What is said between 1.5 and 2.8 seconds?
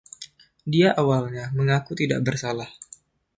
mengaku tidak bersalah.